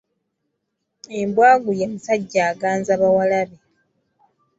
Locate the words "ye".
1.79-1.85